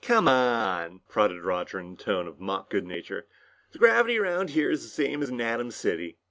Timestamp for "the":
3.71-3.77, 4.81-4.89